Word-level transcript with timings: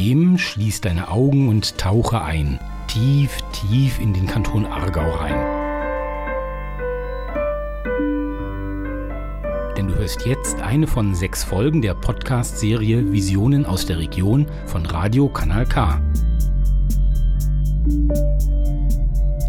bequem, 0.00 0.38
schließ 0.38 0.80
deine 0.80 1.08
Augen 1.08 1.48
und 1.48 1.76
tauche 1.76 2.22
ein. 2.22 2.58
Tief, 2.86 3.36
tief 3.52 4.00
in 4.00 4.14
den 4.14 4.26
Kanton 4.26 4.64
Aargau 4.64 5.08
rein. 5.16 5.34
Denn 9.76 9.88
du 9.88 9.94
hörst 9.94 10.24
jetzt 10.24 10.60
eine 10.62 10.86
von 10.86 11.14
sechs 11.14 11.44
Folgen 11.44 11.82
der 11.82 11.94
Podcast-Serie 11.94 13.12
Visionen 13.12 13.66
aus 13.66 13.84
der 13.84 13.98
Region 13.98 14.46
von 14.66 14.86
Radio 14.86 15.28
Kanal 15.28 15.66
K. 15.66 16.00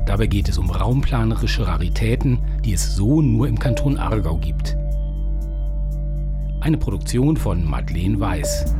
Dabei 0.05 0.27
geht 0.27 0.49
es 0.49 0.57
um 0.57 0.69
raumplanerische 0.69 1.65
Raritäten, 1.65 2.39
die 2.65 2.73
es 2.73 2.95
so 2.95 3.21
nur 3.21 3.47
im 3.47 3.57
Kanton 3.57 3.97
Aargau 3.97 4.35
gibt. 4.35 4.75
Eine 6.59 6.77
Produktion 6.77 7.37
von 7.37 7.65
Madeleine 7.65 8.19
Weiß. 8.19 8.75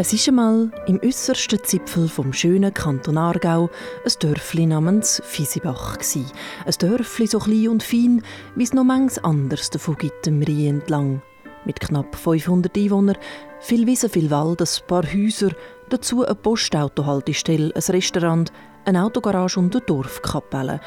Es 0.00 0.12
ist 0.12 0.28
einmal 0.28 0.70
im 0.86 1.00
äußersten 1.04 1.58
Zipfel 1.64 2.06
vom 2.06 2.32
schönen 2.32 2.72
Kanton 2.72 3.18
Aargau 3.18 3.68
ein 4.04 4.12
Dörfli 4.20 4.64
namens 4.64 5.20
Fisibach 5.24 5.96
Ein 5.96 6.74
Dörfli 6.78 7.26
so 7.26 7.40
klein 7.40 7.66
und 7.66 7.82
fein, 7.82 8.22
wie 8.54 8.62
es 8.62 8.72
noch 8.72 8.84
manches 8.84 9.18
anderes 9.24 9.70
davon 9.70 9.96
gibt 9.96 10.28
im 10.28 10.40
Rhein 10.40 10.66
entlang. 10.66 11.22
Mit 11.64 11.80
knapp 11.80 12.14
500 12.14 12.76
Einwohnern, 12.78 13.18
viel 13.58 13.88
Wiese, 13.88 14.08
viel 14.08 14.30
Wald, 14.30 14.62
ein 14.62 14.86
paar 14.86 15.02
Häuser, 15.02 15.50
dazu 15.88 16.24
eine 16.24 16.36
Postautohaltestelle, 16.36 17.72
ein 17.74 17.82
Restaurant, 17.92 18.52
eine 18.84 19.02
Autogarage 19.02 19.58
und 19.58 19.74
eine 19.74 19.84
Dorfkapelle. 19.84 20.80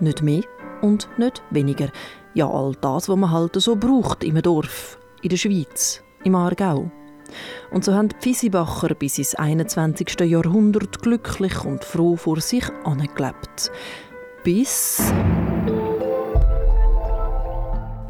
Nicht 0.00 0.20
mehr 0.20 0.42
und 0.82 1.08
nicht 1.16 1.42
weniger. 1.48 1.88
Ja, 2.34 2.50
all 2.50 2.76
das, 2.78 3.08
was 3.08 3.16
man 3.16 3.30
halt 3.30 3.54
so 3.54 3.76
braucht 3.76 4.22
im 4.22 4.42
Dorf, 4.42 4.98
in 5.22 5.30
der 5.30 5.38
Schweiz, 5.38 6.02
im 6.22 6.34
Aargau. 6.34 6.90
Und 7.70 7.84
so 7.84 7.94
haben 7.94 8.08
die 8.08 8.16
Pfisibacher 8.16 8.94
bis 8.94 9.18
ins 9.18 9.34
21. 9.34 10.20
Jahrhundert 10.20 11.00
glücklich 11.02 11.64
und 11.64 11.84
froh 11.84 12.16
vor 12.16 12.40
sich 12.40 12.64
angelebt. 12.84 13.70
Bis 14.44 15.00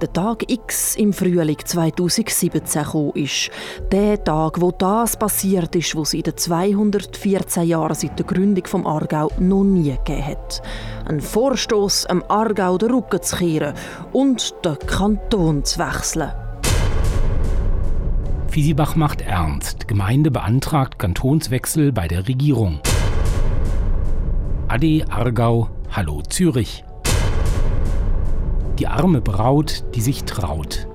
der 0.02 0.12
Tag 0.12 0.50
X 0.50 0.96
im 0.96 1.12
Frühling 1.12 1.58
2017 1.64 2.82
gekommen 2.82 3.12
ist. 3.14 3.50
Der 3.92 4.22
Tag, 4.24 4.60
wo 4.60 4.72
das 4.72 5.16
passiert 5.16 5.76
ist, 5.76 5.94
was 5.94 6.08
es 6.08 6.14
in 6.14 6.22
den 6.22 6.36
214 6.36 7.62
Jahren 7.62 7.94
seit 7.94 8.18
der 8.18 8.26
Gründung 8.26 8.66
vom 8.66 8.84
Aargau 8.84 9.30
noch 9.38 9.62
nie 9.62 9.96
gegeben 10.04 10.26
hat. 10.26 10.60
Ein 11.06 11.20
Vorstoß, 11.20 12.06
am 12.06 12.24
Aargau 12.26 12.78
den 12.78 12.90
Rücken 12.90 13.22
zu 13.22 13.36
kehren 13.36 13.74
und 14.12 14.52
den 14.64 14.76
Kanton 14.80 15.64
zu 15.64 15.78
wechseln. 15.78 16.32
Fiesibach 18.52 18.96
macht 18.96 19.22
ernst. 19.22 19.88
Gemeinde 19.88 20.30
beantragt 20.30 20.98
Kantonswechsel 20.98 21.90
bei 21.90 22.06
der 22.06 22.28
Regierung. 22.28 22.80
Ade 24.68 25.06
Aargau, 25.08 25.70
hallo 25.90 26.20
Zürich. 26.28 26.84
Die 28.78 28.86
arme 28.86 29.22
Braut, 29.22 29.84
die 29.94 30.02
sich 30.02 30.24
traut. 30.24 30.86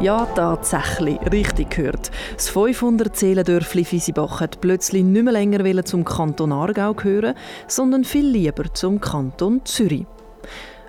Ja, 0.00 0.26
tatsächlich, 0.34 1.20
richtig 1.30 1.68
gehört. 1.68 2.10
Das 2.34 2.48
500 2.48 3.14
Seelendörfli 3.14 3.84
Fisibach 3.84 4.40
hat 4.40 4.62
plötzlich 4.62 5.04
nicht 5.04 5.22
mehr 5.22 5.34
länger 5.34 5.84
zum 5.84 6.06
Kanton 6.06 6.50
Aargau 6.50 6.94
gehören, 6.94 7.34
sondern 7.68 8.04
viel 8.04 8.26
lieber 8.26 8.72
zum 8.72 9.02
Kanton 9.02 9.60
Zürich 9.66 10.06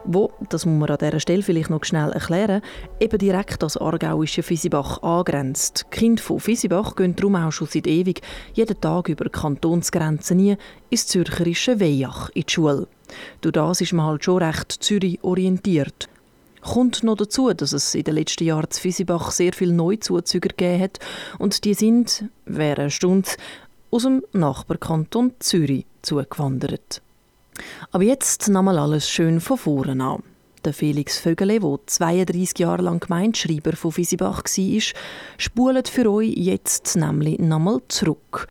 wo, 0.05 0.31
das 0.49 0.65
muss 0.65 0.79
man 0.79 0.89
an 0.89 0.97
dieser 0.97 1.19
Stelle 1.19 1.43
vielleicht 1.43 1.69
noch 1.69 1.83
schnell 1.83 2.11
erklären, 2.11 2.61
eben 2.99 3.17
direkt 3.17 3.61
das 3.63 3.77
aargauische 3.77 4.43
Fisibach 4.43 5.01
angrenzt. 5.03 5.85
Die 5.93 5.97
Kinder 5.97 6.21
von 6.21 6.39
Fisibach 6.39 6.95
gehen 6.95 7.15
darum 7.15 7.35
auch 7.35 7.51
schon 7.51 7.67
seit 7.67 7.87
ewig 7.87 8.21
jeden 8.53 8.79
Tag 8.79 9.09
über 9.09 9.29
Kantonsgrenzen 9.29 10.37
nie 10.37 10.57
ins 10.89 11.07
zürcherische 11.07 11.79
Weijach 11.79 12.29
in 12.33 12.43
die 12.47 12.53
Schule. 12.53 12.87
Durch 13.41 13.53
das 13.53 13.81
ist 13.81 13.93
man 13.93 14.05
halt 14.05 14.23
schon 14.23 14.41
recht 14.41 14.71
Zürich 14.71 15.23
orientiert. 15.23 16.09
Kommt 16.61 17.03
noch 17.03 17.15
dazu, 17.15 17.53
dass 17.53 17.73
es 17.73 17.93
in 17.93 18.03
den 18.03 18.15
letzten 18.15 18.45
Jahren 18.45 18.69
zu 18.71 18.81
Fisibach 18.81 19.29
sehr 19.31 19.53
viele 19.53 19.73
Neuzuzüger 19.73 20.49
gegeben 20.49 20.81
hat 20.81 20.99
und 21.37 21.63
die 21.63 21.75
sind, 21.75 22.25
während 22.45 22.91
Stunde, 22.91 23.29
aus 23.91 24.03
dem 24.03 24.23
Nachbarkanton 24.33 25.33
Zürich 25.39 25.85
zugewandert. 26.01 27.01
Aber 27.91 28.03
jetzt 28.03 28.47
nochmal 28.49 28.79
alles 28.79 29.09
schön 29.09 29.39
von 29.39 29.57
vorne 29.57 30.03
an. 30.03 30.23
Der 30.65 30.73
Felix 30.73 31.19
Vögele, 31.19 31.59
der 31.59 31.79
32 31.85 32.57
Jahre 32.57 32.81
lang 32.81 32.99
Gemeindeschreiber 32.99 33.73
von 33.73 33.91
Fisibach 33.91 34.43
war, 34.43 34.81
spult 35.37 35.87
für 35.87 36.11
euch 36.11 36.33
jetzt 36.35 36.95
nämlich 36.95 37.37
nochmal 37.37 37.81
zurück. 37.87 38.47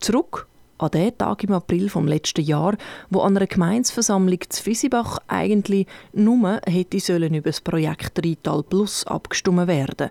Zurück 0.00 0.48
an 0.78 0.90
den 0.90 1.16
Tag 1.16 1.44
im 1.44 1.52
April 1.52 1.88
vom 1.88 2.08
letzten 2.08 2.44
Jahr, 2.44 2.76
wo 3.10 3.20
an 3.20 3.36
einer 3.36 3.46
Gemeinsversammlung 3.46 4.40
zu 4.48 4.62
Fisibach 4.62 5.18
eigentlich 5.28 5.86
nur 6.12 6.60
hätte 6.66 6.98
sollen 6.98 7.34
über 7.34 7.50
das 7.50 7.60
Projekt 7.60 8.24
Rital 8.24 8.62
Plus 8.62 9.06
abgestimmt 9.06 9.68
werden. 9.68 10.10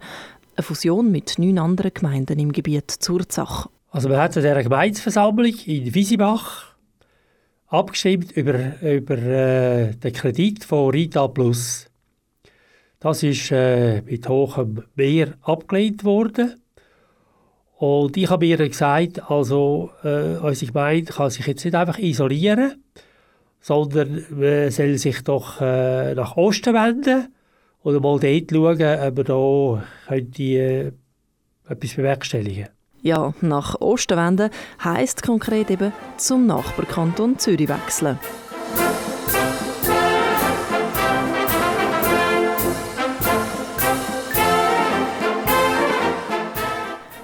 Eine 0.55 0.63
Fusion 0.63 1.11
mit 1.11 1.39
neun 1.39 1.57
anderen 1.59 1.93
Gemeinden 1.93 2.39
im 2.39 2.51
Gebiet 2.51 2.91
Zurzach. 2.91 3.67
Also 3.93 4.07
man 4.07 4.19
hat 4.19 4.31
zu 4.31 4.39
dieser 4.39 4.63
Gemeinsversammlung 4.63 5.53
in 5.65 5.93
Wiesibach 5.93 6.75
abgestimmt 7.67 8.31
über, 8.31 8.81
über 8.81 9.17
äh, 9.17 9.95
den 9.95 10.13
Kredit 10.13 10.63
von 10.63 10.91
Rita 10.91 11.27
Plus. 11.27 11.87
Das 13.01 13.21
ist 13.21 13.51
äh, 13.51 14.01
mit 14.03 14.29
hohem 14.29 14.83
Mehr 14.95 15.33
abgelehnt 15.41 16.05
worden. 16.05 16.61
Und 17.79 18.15
ich 18.15 18.29
habe 18.29 18.45
mir 18.45 18.69
gesagt, 18.69 19.29
also 19.29 19.91
äh, 20.03 20.37
unsere 20.37 20.71
Gemeinde 20.71 21.11
kann 21.11 21.29
sich 21.29 21.45
jetzt 21.47 21.65
nicht 21.65 21.75
einfach 21.75 21.97
isolieren, 21.97 22.81
sondern 23.59 24.25
man 24.29 24.71
soll 24.71 24.97
sich 24.99 25.21
doch 25.23 25.59
äh, 25.59 26.15
nach 26.15 26.37
Osten 26.37 26.73
wenden 26.73 27.33
und 27.83 28.01
mal 28.01 28.19
dort 28.19 28.51
schauen, 28.51 28.99
ob 29.09 29.17
wir 29.17 29.23
da 29.25 29.83
könnte, 30.07 30.43
äh, 30.43 30.91
etwas 31.67 31.93
bewerkstelligen 31.95 32.65
können. 32.65 32.80
Ja, 33.03 33.33
nach 33.41 33.81
Osten 33.81 34.15
wenden 34.15 34.51
heisst 34.83 35.23
konkret 35.23 35.71
eben 35.71 35.91
zum 36.17 36.45
Nachbarkanton 36.45 37.39
Zürich 37.39 37.67
wechseln. 37.67 38.19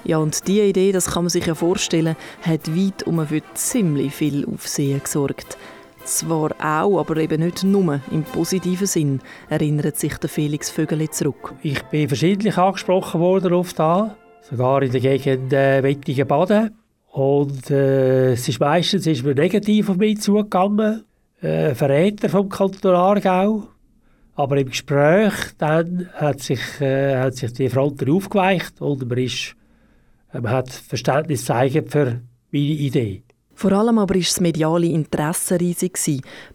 Ja, 0.04 0.18
und 0.18 0.48
diese 0.48 0.64
Idee, 0.64 0.92
das 0.94 1.12
kann 1.12 1.26
man 1.26 1.30
sich 1.30 1.46
ja 1.46 1.54
vorstellen, 1.54 2.16
hat 2.42 2.76
weit 2.76 3.04
um 3.04 3.28
für 3.28 3.42
ziemlich 3.54 4.16
viel 4.16 4.48
Aufsehen 4.48 5.04
gesorgt. 5.04 5.58
Zwar 6.06 6.52
auch, 6.60 6.98
aber 6.98 7.18
eben 7.18 7.44
nicht 7.44 7.64
nur 7.64 8.00
im 8.10 8.24
positiven 8.24 8.88
Sinn, 8.88 9.20
erinnert 9.50 9.98
sich 9.98 10.18
der 10.18 10.30
Felix 10.30 10.72
Vögele 10.72 11.10
zurück. 11.12 11.54
Ich 11.62 11.84
bin 11.84 12.08
verschiedentlich 12.08 12.58
angesprochen 12.58 13.20
worden 13.20 13.54
auf 13.54 13.74
das 13.74 14.12
sogar 14.42 14.82
in 14.84 14.92
der 14.92 15.02
Gegend 15.02 15.54
äh, 15.54 15.84
Wettigen 15.84 16.28
baden. 16.28 16.76
Und 17.12 17.72
äh, 17.72 18.34
es 18.34 18.48
ist 18.48 18.60
meistens 18.60 19.08
ist 19.08 19.24
mir 19.24 19.34
negativ 19.34 19.90
auf 19.90 19.98
mich 19.98 20.22
zugegangen. 20.22 21.04
Äh, 21.42 21.76
Verräter 21.76 22.30
vom 22.30 22.50
Kanton 22.50 22.96
Aargau. 22.96 23.68
Aber 24.36 24.58
im 24.58 24.70
Gespräch 24.70 25.34
dann 25.58 26.10
hat 26.14 26.42
sich, 26.42 26.60
äh, 26.80 27.18
hat 27.18 27.36
sich 27.36 27.54
die 27.54 27.70
Front 27.70 28.08
aufgeweicht 28.08 28.82
und 28.82 29.08
man, 29.08 29.18
ist, 29.18 29.56
man 30.32 30.52
hat 30.52 30.70
Verständnis 30.70 31.42
gezeigt 31.42 31.92
für 31.92 32.22
meine 32.52 32.64
Idee. 32.64 33.24
Vor 33.58 33.72
allem 33.72 33.98
aber 33.98 34.16
ist 34.16 34.34
das 34.34 34.40
mediale 34.40 34.86
Interesse 34.86 35.60
riesig 35.60 35.98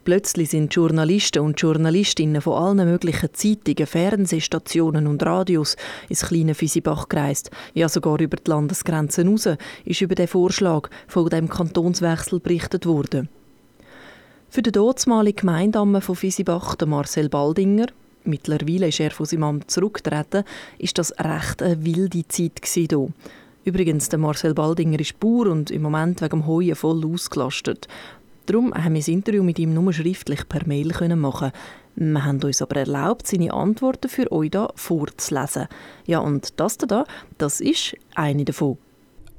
Plötzlich 0.05 0.51
sind 0.51 0.73
Journalisten 0.73 1.39
und 1.39 1.59
Journalistinnen 1.59 2.41
von 2.41 2.53
allen 2.53 2.89
möglichen 2.89 3.33
Zeitungen, 3.33 3.87
Fernsehstationen 3.87 5.07
und 5.07 5.21
Radios 5.21 5.75
ins 6.07 6.21
kleine 6.21 6.55
Fisibach 6.55 7.09
gereist. 7.09 7.51
Ja, 7.73 7.89
sogar 7.89 8.21
über 8.21 8.37
die 8.37 8.49
Landesgrenzen 8.49 9.27
raus 9.27 9.49
ist 9.83 9.99
über 9.99 10.15
den 10.15 10.29
Vorschlag 10.29 10.89
von 11.09 11.27
dem 11.27 11.49
Kantonswechsel 11.49 12.39
berichtet 12.39 12.85
worden. 12.85 13.27
Für 14.47 14.61
den 14.61 14.71
dortmaligen 14.71 15.41
Gemeindamme 15.41 15.99
von 15.99 16.15
Fisibach, 16.15 16.77
Marcel 16.85 17.27
Baldinger, 17.27 17.87
mittlerweile 18.23 18.87
ist 18.87 19.01
er 19.01 19.11
von 19.11 19.25
seinem 19.25 19.43
Amt 19.43 19.69
zurückgetreten, 19.69 20.45
ist 20.77 20.97
das 20.97 21.11
recht 21.19 21.61
eine 21.61 21.83
wilde 21.83 22.25
Zeit 22.29 22.61
hier. 22.63 23.09
Übrigens, 23.65 24.09
der 24.09 24.19
Marcel 24.19 24.53
Baldinger 24.53 24.99
ist 24.99 25.19
Bauer 25.19 25.47
und 25.47 25.71
im 25.71 25.83
Moment 25.83 26.21
wegen 26.21 26.41
dem 26.41 26.47
Heuen 26.47 26.75
voll 26.75 27.05
ausgelastet. 27.05 27.87
Darum 28.45 28.73
haben 28.73 28.93
wir 28.93 28.99
das 28.99 29.07
Interview 29.07 29.41
mit 29.41 29.57
ihm 29.57 29.73
nur 29.73 29.93
schriftlich 29.93 30.49
per 30.49 30.67
Mail 30.67 30.91
machen. 31.15 31.51
Wir 31.95 32.25
haben 32.25 32.41
uns 32.43 32.61
aber 32.61 32.75
erlaubt, 32.75 33.27
seine 33.27 33.53
Antworten 33.53 34.09
für 34.09 34.29
euch 34.33 34.49
hier 34.51 34.69
vorzulesen. 34.75 35.67
Ja, 36.05 36.19
und 36.19 36.59
das 36.59 36.77
da, 36.77 37.05
das 37.37 37.61
ist 37.61 37.95
eine 38.15 38.43
davon. 38.43 38.77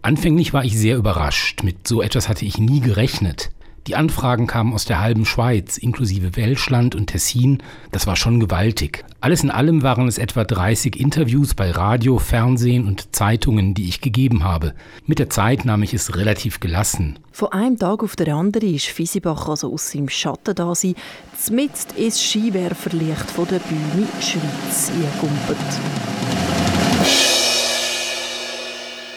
Anfänglich 0.00 0.54
war 0.54 0.64
ich 0.64 0.78
sehr 0.78 0.96
überrascht. 0.96 1.62
Mit 1.62 1.86
so 1.86 2.00
etwas 2.00 2.28
hatte 2.28 2.46
ich 2.46 2.56
nie 2.58 2.80
gerechnet. 2.80 3.50
Die 3.86 3.96
Anfragen 3.96 4.46
kamen 4.46 4.72
aus 4.72 4.86
der 4.86 5.00
halben 5.02 5.26
Schweiz, 5.26 5.76
inklusive 5.76 6.36
Welschland 6.36 6.94
und 6.94 7.08
Tessin. 7.08 7.62
Das 7.92 8.06
war 8.06 8.16
schon 8.16 8.40
gewaltig. 8.40 9.04
Alles 9.20 9.42
in 9.42 9.50
allem 9.50 9.82
waren 9.82 10.08
es 10.08 10.16
etwa 10.16 10.44
30 10.44 10.98
Interviews 10.98 11.52
bei 11.54 11.70
Radio, 11.70 12.19
Fernsehen 12.19 12.86
und 12.86 13.14
Zeitungen, 13.14 13.75
die 13.75 13.86
ich 13.86 14.00
gegeben 14.00 14.42
habe. 14.42 14.72
Mit 15.04 15.19
der 15.19 15.28
Zeit 15.28 15.66
nahm 15.66 15.82
ich 15.82 15.92
es 15.92 16.16
relativ 16.16 16.60
gelassen. 16.60 17.19
Von 17.31 17.52
einem 17.52 17.78
Tag 17.78 18.02
auf 18.02 18.16
den 18.16 18.31
anderen 18.31 18.75
ist 18.75 18.86
Fisibach 18.86 19.48
also 19.48 19.70
aus 19.70 19.90
seinem 19.90 20.08
Schatten 20.08 20.54
da 20.54 20.75
sein, 20.75 20.94
zmitzt 21.36 21.92
ins 21.92 22.22
Skiwerferlicht 22.22 23.31
von 23.31 23.46
der 23.48 23.58
Bühne 23.58 24.06
Schweiz 24.19 24.90
eingekumpelt. 24.94 25.58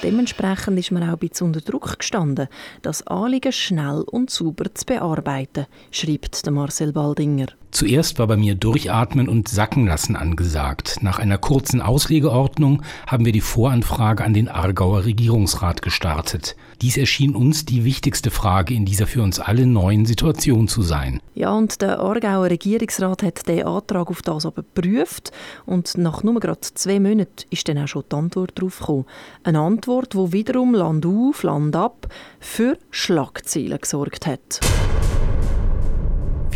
Dementsprechend 0.04 0.78
ist 0.78 0.92
man 0.92 1.04
auch 1.04 1.14
ein 1.14 1.18
bisschen 1.18 1.48
unter 1.48 1.62
Druck 1.62 1.98
gestanden, 1.98 2.48
das 2.84 3.06
Anliegen 3.08 3.52
schnell 3.52 4.04
und 4.06 4.30
sauber 4.30 4.74
zu 4.74 4.86
bearbeiten, 4.86 5.66
schreibt 5.92 6.50
Marcel 6.52 6.94
Baldinger. 6.94 7.48
Zuerst 7.72 8.18
war 8.18 8.28
bei 8.28 8.38
mir 8.38 8.56
Durchatmen 8.56 9.28
und 9.28 9.50
Sacken 9.50 9.88
lassen 9.88 10.16
angesagt. 10.16 11.00
Nach 11.02 11.20
einer 11.20 11.38
kurzen 11.38 11.82
Auslegeordnung 11.82 12.82
haben 13.06 13.26
wir 13.26 13.34
die 13.34 13.42
Voranfrage 13.42 14.24
an 14.24 14.34
den 14.34 14.48
Aargauer 14.48 15.06
Regierungsrat 15.06 15.82
gestartet. 15.82 16.56
Dies 16.82 16.98
erschien 16.98 17.36
uns 17.36 17.66
die 17.66 17.84
wichtigste 17.84 18.32
Frage 18.32 18.74
in 18.74 18.86
dieser 18.86 19.06
für 19.06 19.22
uns 19.22 19.40
alle 19.40 19.68
neuen 19.68 20.06
Situation 20.06 20.68
zu 20.68 20.82
sein. 20.82 21.20
Ja, 21.36 21.54
und 21.54 21.82
der 21.82 22.00
Aargauer 22.00 22.50
Regierungsrat 22.50 23.22
hat 23.22 23.48
den 23.48 23.66
Antrag 23.66 24.10
auf 24.10 24.22
das 24.22 24.46
aber 24.46 24.64
geprüft 24.64 25.32
und 25.66 25.98
nach 25.98 26.24
nur 26.24 26.40
gerade 26.40 26.62
zwei 26.62 27.00
Monaten 27.00 27.46
ist 27.50 27.68
dann 27.68 27.78
auch 27.78 27.88
schon 27.88 28.04
die 28.12 28.16
Antwort 28.16 28.54
darauf 28.56 28.80
gekommen. 28.80 29.06
Eine 29.44 29.60
Antwort, 29.60 30.14
die 30.14 30.32
wiederum 30.32 30.74
Land 30.74 31.06
auf, 31.06 31.44
Land 31.44 31.76
ab 31.76 32.08
für 32.40 32.78
Schlagzeilen 32.92 33.80
gesorgt 33.80 34.26
hat. 34.26 34.62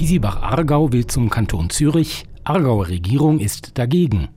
Wiesibach-Aargau 0.01 0.91
will 0.91 1.05
zum 1.05 1.29
Kanton 1.29 1.69
Zürich. 1.69 2.25
Aargauer 2.43 2.87
Regierung 2.87 3.37
ist 3.37 3.77
dagegen. 3.77 4.29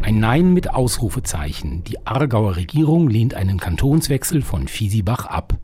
Ein 0.00 0.18
Nein 0.18 0.54
mit 0.54 0.72
Ausrufezeichen. 0.72 1.84
Die 1.84 2.06
Aargauer 2.06 2.56
Regierung 2.56 3.10
lehnt 3.10 3.34
einen 3.34 3.60
Kantonswechsel 3.60 4.40
von 4.40 4.66
Fiesibach 4.66 5.26
ab. 5.26 5.58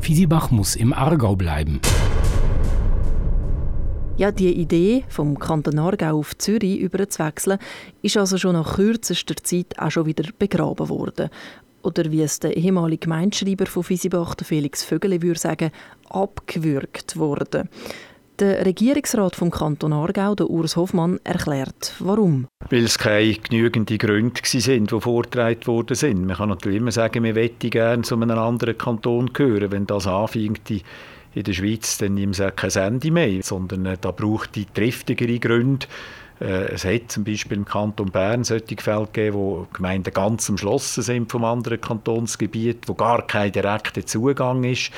Fiesibach 0.00 0.50
muss 0.50 0.74
im 0.74 0.94
Aargau 0.94 1.36
bleiben. 1.36 1.80
Ja, 4.16 4.32
die 4.32 4.54
Idee, 4.54 5.04
vom 5.08 5.38
Kanton 5.38 5.78
Aargau 5.78 6.18
auf 6.18 6.38
Zürich 6.38 6.80
überzuwechseln, 6.80 7.58
ist 8.00 8.16
also 8.16 8.38
schon 8.38 8.54
nach 8.54 8.76
kürzester 8.76 9.36
Zeit 9.36 9.78
auch 9.78 9.90
schon 9.90 10.06
wieder 10.06 10.24
begraben 10.38 10.88
worden 10.88 11.28
oder 11.82 12.10
wie 12.10 12.22
es 12.22 12.40
der 12.40 12.56
ehemalige 12.56 13.04
Gemeindeschreiber 13.04 13.66
von 13.66 13.82
Fisibach, 13.82 14.34
Felix 14.42 14.84
Vögele, 14.84 15.22
würde 15.22 15.38
sagen, 15.38 15.70
abgewürgt 16.08 17.16
worden. 17.16 17.68
Der 18.38 18.64
Regierungsrat 18.64 19.36
vom 19.36 19.50
Kanton 19.50 19.92
Aargau, 19.92 20.34
der 20.34 20.48
Urs 20.48 20.74
Hoffmann, 20.74 21.20
erklärt, 21.22 21.94
warum. 21.98 22.48
Weil 22.70 22.84
es 22.84 22.98
keine 22.98 23.34
genügenden 23.34 23.98
Gründe 23.98 24.40
sind, 24.42 24.90
die 24.90 25.00
vorgetragen 25.00 25.66
worden 25.66 25.94
sind. 25.94 26.26
Man 26.26 26.36
kann 26.36 26.48
natürlich 26.48 26.78
immer 26.78 26.92
sagen, 26.92 27.22
wir 27.22 27.34
möchten 27.34 27.70
gerne 27.70 28.02
zu 28.02 28.16
einem 28.16 28.30
anderen 28.30 28.76
Kanton 28.76 29.32
gehören. 29.32 29.70
Wenn 29.70 29.86
das 29.86 30.06
anfängt 30.06 30.68
in 30.70 31.42
der 31.44 31.52
Schweiz, 31.52 31.98
dann 31.98 32.14
nimmt 32.14 32.38
es 32.38 32.56
kein 32.56 32.70
Ende 32.70 33.10
mehr, 33.10 33.42
sondern 33.42 33.86
äh, 33.86 33.96
da 34.00 34.10
braucht 34.10 34.56
die 34.56 34.66
triftigere 34.66 35.38
Gründe, 35.38 35.86
es 36.44 36.84
hat 36.84 37.12
zum 37.12 37.24
Beispiel 37.24 37.58
im 37.58 37.64
Kanton 37.64 38.10
Bern 38.10 38.42
solche 38.42 38.76
Fälle 38.78 39.06
gegeben, 39.06 39.36
wo 39.36 39.66
Gemeinden 39.72 40.12
ganz 40.12 40.48
umschlossen 40.48 41.02
sind 41.02 41.30
vom 41.30 41.44
anderen 41.44 41.80
Kantonsgebiet, 41.80 42.88
wo 42.88 42.94
gar 42.94 43.26
kein 43.26 43.52
direkter 43.52 44.04
Zugang 44.04 44.64
ist 44.64 44.90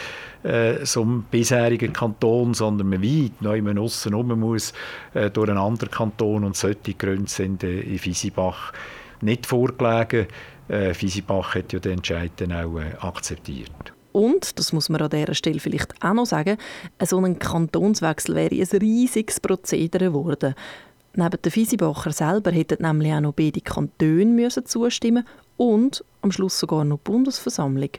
äh, 0.45 0.85
zum 0.85 1.25
bisherigen 1.31 1.93
Kanton, 1.93 2.55
sondern 2.55 2.89
man 2.89 3.03
weit 3.03 3.41
neu 3.41 3.61
man 3.63 3.79
aussen 3.79 4.15
rum 4.15 4.39
muss 4.39 4.73
äh, 5.15 5.31
durch 5.31 5.49
einen 5.49 5.59
anderen 5.59 5.91
Kanton 5.91 6.45
und 6.45 6.57
solche 6.57 6.95
Gründe 6.95 7.31
sind 7.31 7.65
äh, 7.65 7.81
in 7.81 7.99
Fisibach 7.99 8.73
nicht 9.21 9.47
vorgelegen. 9.47 10.27
Äh, 10.69 10.95
Fisibach 10.95 11.55
hat 11.55 11.73
ja 11.73 11.79
den 11.79 11.93
Entscheid 11.99 12.33
dann 12.37 12.53
auch 12.53 12.79
äh, 12.79 12.95
akzeptiert. 13.01 13.93
Und, 14.13 14.59
das 14.61 14.73
muss 14.73 14.89
man 14.89 15.03
an 15.03 15.11
dieser 15.11 15.35
Stelle 15.35 15.59
vielleicht 15.59 15.93
auch 16.01 16.15
noch 16.15 16.27
sagen, 16.27 16.57
so 17.03 17.19
ein 17.19 17.39
Kantonswechsel 17.39 18.37
wäre 18.37 18.55
ein 18.55 18.79
riesiges 18.79 19.41
Prozedere 19.41 20.05
geworden. 20.05 20.55
Neben 21.17 21.43
den 21.43 21.53
Fisibacher 21.53 22.13
selber 22.13 22.51
hätten 22.51 22.83
nämlich 22.83 23.13
auch 23.13 23.21
noch 23.21 23.35
beide 23.35 23.61
Kantone 23.61 24.27
müssen 24.27 24.67
zustimmen 24.67 25.25
und 25.57 26.05
am 26.23 26.33
Schluss 26.33 26.59
sogar 26.59 26.85
noch 26.85 26.99
die 26.99 27.11
Bundesversammlung. 27.11 27.91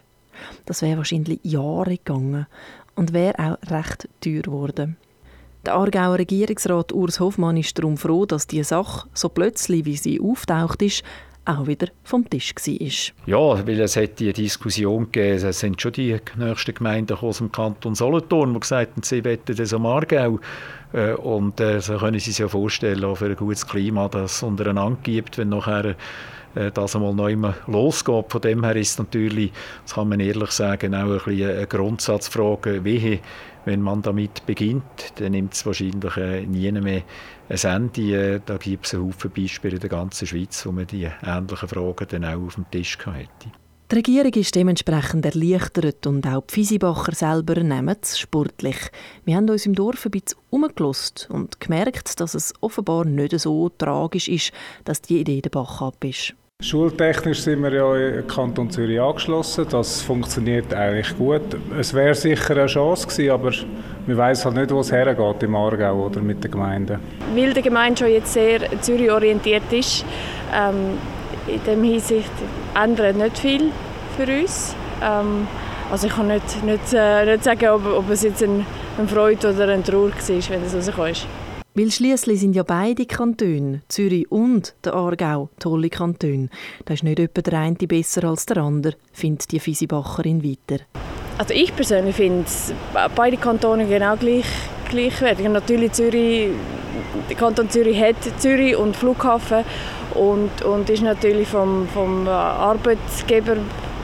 Das 0.66 0.82
wäre 0.82 0.98
wahrscheinlich 0.98 1.40
Jahre 1.44 1.98
gegangen 1.98 2.46
und 2.96 3.14
wäre 3.14 3.40
auch 3.40 3.72
recht 3.72 4.10
teuer 4.20 4.42
geworden. 4.42 4.98
Der 5.66 5.76
Aargauer 5.76 6.20
Regierungsrat 6.20 6.92
Urs 6.92 7.20
Hoffmann 7.20 7.58
ist 7.58 7.78
darum 7.80 7.98
froh, 7.98 8.26
dass 8.26 8.48
diese 8.48 8.66
Sache, 8.66 9.08
so 9.14 9.30
plötzlich 9.30 9.86
wie 9.86 9.96
sie 9.96 10.20
auftaucht 10.20 10.82
ist, 10.82 11.04
auch 11.46 11.68
wieder 11.68 11.88
vom 12.04 12.30
Tisch 12.30 12.54
war. 12.56 13.28
Ja, 13.28 13.68
weil 13.68 13.80
es 13.80 13.96
hat 13.96 14.20
die 14.20 14.34
Diskussion 14.34 15.12
gegeben, 15.12 15.48
es 15.48 15.60
sind 15.60 15.82
schon 15.82 15.94
die 15.94 16.20
nächsten 16.38 16.74
Gemeinden 16.74 17.18
aus 17.18 17.38
dem 17.38 17.52
Kanton 17.52 17.96
Solothurn, 17.96 18.54
die 18.54 18.60
gesagt 18.60 18.92
haben, 18.96 19.04
sie 19.04 19.24
wollen 19.24 19.40
das 19.46 19.74
am 19.74 19.86
Aargau. 19.86 20.40
Äh, 20.94 21.14
und 21.14 21.60
äh, 21.60 21.82
so 21.82 21.98
können 21.98 22.20
Sie 22.20 22.32
sich 22.32 22.40
ja 22.40 22.48
vorstellen, 22.48 23.04
auch 23.04 23.16
für 23.16 23.26
ein 23.26 23.36
gutes 23.36 23.68
Klima, 23.68 24.08
das 24.08 24.38
es 24.38 24.44
untereinander 24.44 24.98
gibt, 25.04 25.38
wenn 25.38 25.50
nachher 25.50 25.96
das 26.74 26.96
einmal 26.96 27.14
neu 27.14 27.36
losgeht. 27.68 28.26
Von 28.30 28.42
dem 28.42 28.64
her 28.64 28.76
ist 28.76 28.98
natürlich, 28.98 29.52
das 29.84 29.96
kann 29.96 30.10
man 30.10 30.20
ehrlich 30.20 30.52
sagen, 30.52 30.96
auch 30.96 31.28
ein 31.28 31.44
eine 31.44 31.68
Grundsatzfrage, 31.68 32.84
wie 32.84 33.20
wenn 33.66 33.82
man 33.82 34.02
damit 34.02 34.46
beginnt, 34.46 34.84
dann 35.16 35.32
nimmt 35.32 35.54
es 35.54 35.66
wahrscheinlich 35.66 36.18
äh, 36.18 36.46
nie 36.46 36.72
mehr 36.72 37.02
ein 37.50 37.58
Ende. 37.58 38.36
Äh, 38.36 38.42
da 38.46 38.58
gibt 38.58 38.86
es 38.86 38.94
einen 38.94 39.08
Haufen 39.08 39.32
Beispiele 39.32 39.76
in 39.76 39.82
der 39.82 39.90
ganzen 39.90 40.28
Schweiz, 40.28 40.66
wo 40.66 40.72
man 40.72 40.88
die 40.88 41.10
ähnlichen 41.26 41.68
Fragen 41.68 42.08
dann 42.08 42.26
auch 42.26 42.46
auf 42.46 42.56
dem 42.56 42.70
Tisch 42.70 42.98
hätte. 43.06 43.52
Die 43.92 43.96
Regierung 43.96 44.34
ist 44.34 44.56
dementsprechend 44.56 45.26
erleichtert 45.26 46.08
und 46.08 46.26
auch 46.26 46.44
die 46.48 46.56
Fisibacher 46.56 47.14
selber 47.14 47.62
nehmen 47.62 47.96
es 48.02 48.18
sportlich. 48.18 48.78
Wir 49.26 49.36
haben 49.36 49.50
uns 49.50 49.68
im 49.68 49.76
Dorf 49.76 50.06
ein 50.06 50.12
bisschen 50.12 50.40
umgelost 50.50 51.28
und 51.32 51.60
gemerkt, 51.60 52.20
dass 52.20 52.34
es 52.34 52.54
offenbar 52.62 53.06
nicht 53.06 53.40
so 53.40 53.70
tragisch 53.70 54.28
ist, 54.28 54.52
dass 54.86 55.04
die 55.04 55.20
Idee 55.20 55.42
der 55.42 55.52
Bach 55.52 55.84
ab 55.84 56.04
ist. 56.04 56.34
Schultechnisch 56.66 57.42
sind 57.42 57.62
wir 57.62 57.74
ja 57.74 57.96
im 57.96 58.28
Kanton 58.28 58.72
Zürich 58.72 59.00
angeschlossen. 59.00 59.68
Das 59.70 60.02
funktioniert 60.02 60.74
eigentlich 60.74 61.16
gut. 61.16 61.44
Es 61.80 61.94
wäre 61.94 62.16
sicher 62.16 62.58
eine 62.58 62.66
Chance 62.66 63.06
gewesen, 63.06 63.30
aber 63.30 63.52
wir 64.08 64.18
wissen 64.18 64.46
halt 64.46 64.56
nicht, 64.56 64.72
wo 64.72 64.80
es 64.80 64.92
hergeht 64.92 65.44
im 65.44 65.56
Aargau 65.56 66.06
oder 66.08 66.22
mit 66.22 66.44
den 66.44 66.50
Gemeinden. 66.50 67.00
Weil 67.36 67.54
die 67.54 67.62
Gemeinde 67.62 68.00
schon 68.00 68.12
jetzt 68.12 68.34
sehr 68.34 68.62
Zürich 68.82 69.12
orientiert 69.12 69.72
ist, 69.72 70.04
ähm, 70.52 70.98
in 71.46 71.64
dem 71.66 71.84
Hinsicht 71.84 72.32
ändert 72.74 73.16
nicht 73.16 73.38
viel 73.38 73.72
für 74.18 74.24
uns. 74.24 74.76
Ähm, 75.04 75.48
also 75.92 76.08
ich 76.08 76.16
kann 76.16 76.28
nicht, 76.28 76.64
nicht, 76.64 76.94
äh, 76.94 77.26
nicht 77.26 77.44
sagen, 77.44 77.68
ob, 77.68 77.86
ob, 77.86 78.10
es 78.10 78.24
jetzt 78.24 78.42
ein, 78.42 78.66
eine 78.98 79.08
Freude 79.08 79.54
oder 79.54 79.68
ein 79.68 79.84
Trauer 79.84 80.10
war, 80.10 80.50
wenn 80.50 80.64
es 80.64 80.76
rausgekommen 80.76 81.12
ist. 81.12 81.28
Weil 81.78 81.92
schließlich 81.92 82.40
sind 82.40 82.56
ja 82.56 82.64
beide 82.64 83.06
Kantone, 83.06 83.82
Zürich 83.90 84.32
und 84.32 84.74
der 84.86 84.94
Aargau, 84.94 85.50
tolle 85.60 85.90
Kantone. 85.90 86.48
Da 86.86 86.94
ist 86.94 87.04
nicht 87.04 87.20
etwa 87.20 87.42
der 87.42 87.60
eine 87.60 87.76
besser 87.76 88.24
als 88.24 88.46
der 88.46 88.64
andere, 88.64 88.94
findet 89.12 89.52
die 89.52 89.60
Fisibacherin 89.60 90.42
weiter. 90.42 90.86
Also 91.38 91.54
ich 91.54 91.76
persönlich 91.76 92.16
finde 92.16 92.46
beide 93.14 93.36
Kantone 93.36 93.86
genau 93.88 94.16
gleich, 94.16 94.46
gleichwertig. 94.90 95.50
Natürlich 95.50 95.92
Zürich, 95.92 96.52
der 97.30 97.36
Kanton 97.36 97.70
Zürich 97.70 98.00
hat 98.02 98.16
Zürich 98.38 98.78
und 98.78 98.96
Flughafen 98.96 99.66
und, 100.14 100.62
und 100.62 100.90
ist 100.90 101.04
natürlich 101.04 101.50
vom, 101.50 101.90
vom 101.90 102.26
Arbeitgeber 102.26 103.58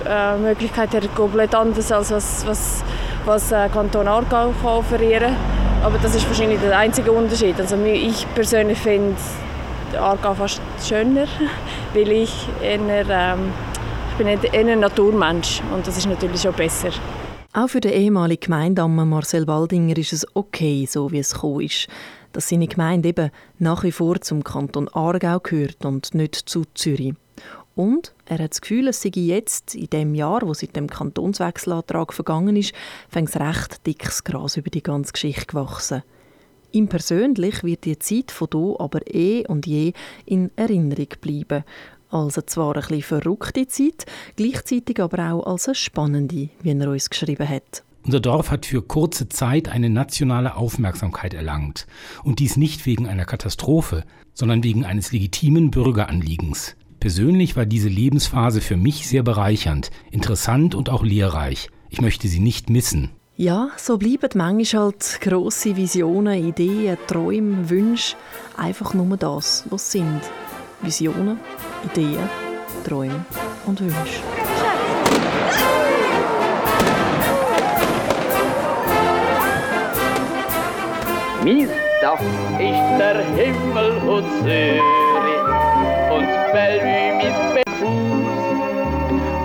äh, 0.06 0.38
Möglichkeit 0.38 0.92
her 0.92 1.04
komplett 1.16 1.56
anders 1.56 1.90
als 1.90 2.12
was, 2.12 2.46
was, 2.46 2.84
was 3.24 3.54
äh, 3.54 3.70
Kanton 3.70 4.10
Aargau 4.10 4.54
kann 4.62 4.72
offerieren 4.72 5.36
kann. 5.36 5.61
Aber 5.84 5.98
das 5.98 6.14
ist 6.14 6.28
wahrscheinlich 6.28 6.60
der 6.60 6.78
einzige 6.78 7.12
Unterschied. 7.12 7.60
Also 7.60 7.76
ich 7.84 8.28
persönlich 8.36 8.78
finde 8.78 9.16
Aargau 9.98 10.36
fast 10.36 10.62
schöner, 10.84 11.26
weil 11.94 12.12
ich 12.12 12.48
eher, 12.62 12.80
ähm, 13.10 13.52
ich 14.12 14.18
bin 14.18 14.28
eher 14.28 14.74
ein 14.74 14.80
Naturmensch 14.80 15.62
und 15.74 15.86
das 15.88 15.98
ist 15.98 16.08
natürlich 16.08 16.42
schon 16.42 16.54
besser. 16.54 16.90
Auch 17.54 17.68
für 17.68 17.82
den 17.82 17.94
ehemaligen 17.94 18.42
Gemeindamme 18.42 19.06
Marcel 19.06 19.48
Waldinger 19.48 19.98
ist 19.98 20.14
es 20.14 20.26
okay, 20.36 20.88
so 20.88 21.12
wie 21.12 21.20
es 21.20 21.34
gekommen 21.34 21.62
ist. 21.62 21.88
Dass 22.32 22.48
seine 22.48 22.68
Gemeinde 22.68 23.10
eben 23.10 23.32
nach 23.58 23.84
wie 23.84 23.92
vor 23.92 24.22
zum 24.22 24.44
Kanton 24.44 24.88
Aargau 24.88 25.40
gehört 25.40 25.84
und 25.84 26.14
nicht 26.14 26.36
zu 26.36 26.64
Zürich. 26.76 27.16
Und 27.76 28.14
er 28.26 28.40
hat 28.40 28.52
das 28.52 28.62
Gefühl, 28.62 28.90
es 28.90 29.02
sei 29.02 29.12
jetzt, 29.14 29.76
in 29.76 29.90
dem 29.90 30.14
Jahr, 30.14 30.42
wo 30.42 30.54
seit 30.54 30.76
dem 30.76 30.88
Kantonswechselantrag 30.88 32.14
vergangen 32.14 32.56
ist, 32.56 32.74
fängt 33.10 33.36
recht 33.36 33.86
dickes 33.88 34.24
Gras 34.24 34.58
über 34.58 34.70
die 34.70 34.84
ganze 34.84 35.14
Geschichte 35.14 35.46
gewachsen. 35.46 36.04
Ihm 36.74 36.88
persönlich 36.88 37.64
wird 37.64 37.86
die 37.86 38.00
Zeit 38.00 38.32
von 38.32 38.48
hier 38.52 38.76
aber 38.80 39.00
eh 39.14 39.46
und 39.48 39.68
je 39.68 39.94
in 40.26 40.52
Erinnerung 40.56 41.08
bleiben. 41.20 41.64
Also 42.10 42.42
zwar 42.42 42.76
eine 42.76 42.82
bisschen 42.82 43.04
verrückte 43.04 43.68
Zeit, 43.68 44.06
gleichzeitig 44.36 45.00
aber 45.02 45.32
auch 45.32 45.46
als 45.46 45.68
eine 45.68 45.76
spannende, 45.76 46.50
wie 46.62 46.72
er 46.72 46.90
uns 46.90 47.10
geschrieben 47.10 47.48
hat. 47.48 47.84
Unser 48.04 48.20
Dorf 48.20 48.52
hat 48.52 48.66
für 48.66 48.82
kurze 48.82 49.30
Zeit 49.30 49.70
eine 49.70 49.90
nationale 49.90 50.56
Aufmerksamkeit 50.56 51.34
erlangt. 51.34 51.88
Und 52.24 52.40
dies 52.40 52.58
nicht 52.58 52.86
wegen 52.86 53.08
einer 53.08 53.26
Katastrophe, 53.26 54.04
sondern 54.34 54.64
wegen 54.64 54.86
eines 54.86 55.12
legitimen 55.12 55.72
Bürgeranliegens. 55.72 56.76
Persönlich 57.02 57.56
war 57.56 57.66
diese 57.66 57.90
Lebensphase 57.90 58.62
für 58.62 58.78
mich 58.78 59.08
sehr 59.08 59.24
bereichernd, 59.24 59.90
interessant 60.12 60.76
und 60.76 60.92
auch 60.92 61.04
lehrreich. 61.04 61.72
Ich 61.90 62.00
möchte 62.00 62.28
sie 62.28 62.40
nicht 62.40 62.70
missen. 62.70 63.10
Ja, 63.36 63.72
so 63.76 63.98
bleiben 63.98 64.30
manchmal 64.36 64.84
halt 64.84 65.20
grosse 65.20 65.76
Visionen, 65.76 66.48
Ideen, 66.48 66.96
Träume, 67.08 67.68
Wünsche 67.72 68.16
einfach 68.56 68.94
nur 68.94 69.18
das, 69.18 69.66
was 69.72 69.92
sind. 69.92 70.22
Visionen, 70.84 71.40
Ideen, 71.92 72.30
Träume 72.86 73.26
und 73.66 73.82
Wünsche. 73.82 74.22
Mies 81.44 81.70
Dach 82.00 82.22
ist 82.22 83.00
der 83.00 83.26
Himmel 83.36 83.92
und 84.08 84.26
Zürich 84.44 85.01
und 86.52 86.58
Bellevue 86.58 87.14
mis 87.18 87.38
Befuß 87.56 88.44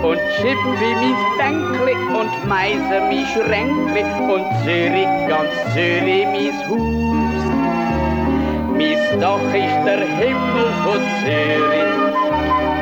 und 0.03 0.19
Schippi 0.35 0.91
mis 1.01 1.21
Bänkli 1.37 1.95
und 2.19 2.33
Meiser 2.47 3.01
mis 3.09 3.27
Schränkli 3.29 4.03
und 4.33 4.45
Zürich, 4.63 5.13
ganz 5.27 5.53
Zürich 5.73 6.27
mis 6.27 6.57
Hus. 6.67 7.43
Mies 8.75 9.03
Dach 9.19 9.53
ist 9.53 9.79
der 9.85 10.01
Himmel 10.19 10.69
von 10.83 11.01
Zürich 11.21 11.97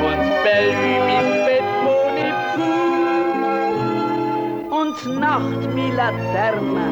und 0.07 0.23
Bellevue 0.43 0.99
mis 1.07 1.29
und 4.71 5.19
Nacht 5.19 5.63
mi 5.75 5.87
Laterne 5.91 6.87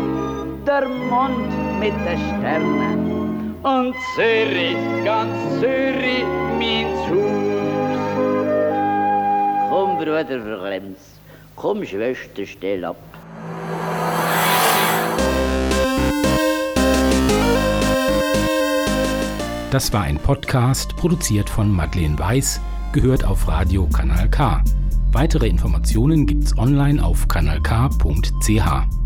der 0.65 0.85
Mond 0.87 1.51
mit 1.79 1.95
den 2.05 2.19
Sternen 2.27 3.55
und 3.63 3.95
Zürich, 4.15 4.77
ganz 5.03 5.59
Zürich, 5.59 6.25
mein 6.63 6.86
Haus. 7.10 8.00
Komm, 9.70 9.98
Bruder 9.98 10.25
Verglems, 10.25 11.00
komm, 11.55 11.86
Schwester, 11.86 12.46
stell 12.46 12.86
ab. 12.86 12.96
Das 19.72 19.91
war 19.91 20.03
ein 20.03 20.20
Podcast, 20.20 20.96
produziert 20.98 21.50
von 21.50 21.72
Madeleine 21.72 22.20
Weiß, 22.20 22.62
gehört 22.91 23.24
auf 23.24 23.48
Radio 23.48 23.88
Kanal 23.88 24.29
K. 24.29 24.63
Weitere 25.12 25.48
Informationen 25.48 26.27
gibt's 26.27 26.55
online 26.58 27.03
auf 27.03 27.27
kanalk.ch. 27.27 29.02